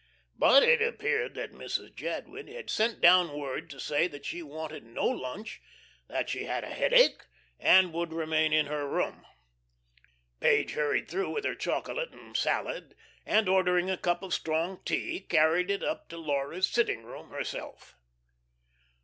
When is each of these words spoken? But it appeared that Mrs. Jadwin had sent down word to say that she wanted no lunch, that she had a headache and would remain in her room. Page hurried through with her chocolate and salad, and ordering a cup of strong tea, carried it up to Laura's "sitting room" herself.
But 0.35 0.63
it 0.63 0.81
appeared 0.81 1.35
that 1.35 1.51
Mrs. 1.53 1.93
Jadwin 1.93 2.47
had 2.47 2.71
sent 2.71 3.01
down 3.01 3.33
word 3.37 3.69
to 3.69 3.79
say 3.79 4.07
that 4.07 4.25
she 4.25 4.41
wanted 4.41 4.83
no 4.83 5.05
lunch, 5.05 5.61
that 6.07 6.27
she 6.27 6.45
had 6.45 6.63
a 6.63 6.73
headache 6.73 7.23
and 7.59 7.93
would 7.93 8.11
remain 8.11 8.51
in 8.51 8.65
her 8.65 8.89
room. 8.89 9.27
Page 10.39 10.71
hurried 10.71 11.07
through 11.07 11.29
with 11.29 11.45
her 11.45 11.53
chocolate 11.53 12.13
and 12.13 12.35
salad, 12.35 12.95
and 13.27 13.47
ordering 13.47 13.91
a 13.91 13.95
cup 13.97 14.23
of 14.23 14.33
strong 14.33 14.81
tea, 14.85 15.19
carried 15.19 15.69
it 15.69 15.83
up 15.83 16.09
to 16.09 16.17
Laura's 16.17 16.65
"sitting 16.67 17.03
room" 17.03 17.29
herself. 17.29 17.95